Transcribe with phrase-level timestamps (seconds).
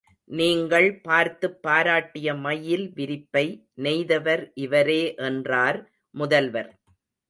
[0.29, 3.45] நீங்கள் பார்த்துப் பாராட்டிய மயில் விரிப்பை
[3.81, 5.79] நெய்தவர் இவரே என்றார்
[6.15, 6.71] முதல்வர்.